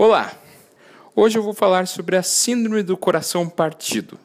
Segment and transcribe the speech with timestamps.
[0.00, 0.32] Olá!
[1.12, 4.16] Hoje eu vou falar sobre a Síndrome do Coração Partido.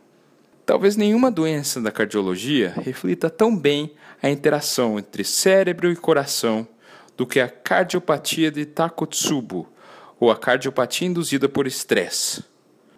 [0.68, 3.92] Talvez nenhuma doença da cardiologia reflita tão bem
[4.22, 6.68] a interação entre cérebro e coração
[7.18, 9.68] do que a cardiopatia de Takotsubo,
[10.20, 12.44] ou a cardiopatia induzida por estresse,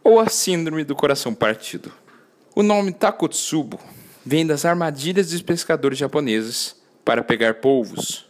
[0.04, 1.94] ou a Síndrome do Coração Partido.
[2.54, 3.80] O nome Takotsubo
[4.26, 8.26] vem das armadilhas dos pescadores japoneses para pegar polvos.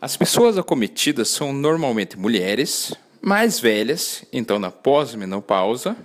[0.00, 2.92] As pessoas acometidas são normalmente mulheres,
[3.24, 5.96] mais velhas, então na pós-menopausa,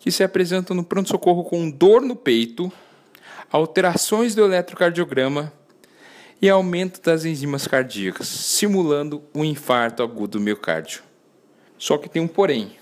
[0.00, 2.72] que se apresentam no pronto-socorro com dor no peito,
[3.50, 5.52] alterações do eletrocardiograma
[6.42, 11.02] e aumento das enzimas cardíacas, simulando um infarto agudo do miocárdio.
[11.78, 12.72] Só que tem um porém.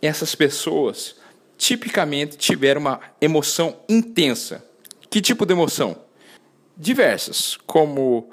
[0.00, 1.16] Essas pessoas
[1.58, 4.64] tipicamente tiveram uma emoção intensa.
[5.10, 5.96] Que tipo de emoção?
[6.76, 8.30] Diversas, como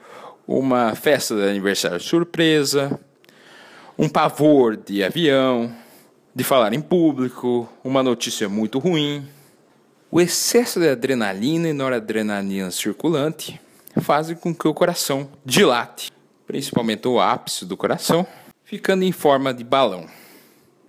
[0.47, 2.99] uma festa de aniversário surpresa,
[4.01, 5.71] um pavor de avião,
[6.33, 9.23] de falar em público, uma notícia muito ruim.
[10.09, 13.61] O excesso de adrenalina e noradrenalina circulante
[14.01, 16.11] fazem com que o coração dilate,
[16.47, 18.25] principalmente o ápice do coração,
[18.63, 20.07] ficando em forma de balão.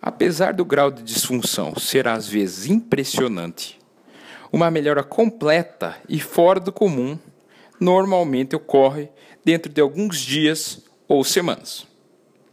[0.01, 3.79] Apesar do grau de disfunção ser às vezes impressionante,
[4.51, 7.19] uma melhora completa e fora do comum
[7.79, 9.11] normalmente ocorre
[9.45, 11.92] dentro de alguns dias ou semanas.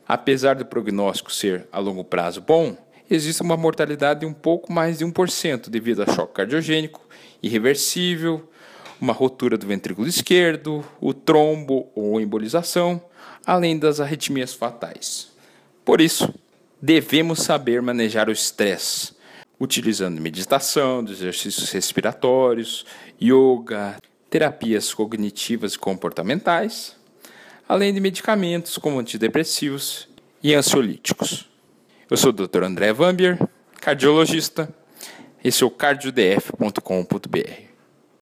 [0.10, 2.76] Apesar do prognóstico ser a longo prazo bom,
[3.08, 7.08] existe uma mortalidade de um pouco mais de 1% devido a choque cardiogênico
[7.44, 8.50] irreversível,
[9.00, 13.00] uma rotura do ventrículo esquerdo, o trombo ou embolização,
[13.46, 15.32] além das arritmias fatais.
[15.86, 16.34] Por isso,
[16.82, 19.14] devemos saber manejar o estresse,
[19.60, 22.84] utilizando meditação, exercícios respiratórios,
[23.22, 26.99] yoga, terapias cognitivas e comportamentais
[27.70, 30.10] além de medicamentos como antidepressivos
[30.42, 31.48] e ansiolíticos.
[32.10, 32.64] Eu sou o Dr.
[32.64, 33.38] André Vambier,
[33.80, 34.74] cardiologista.
[35.44, 37.69] Esse é o cardiodf.com.br.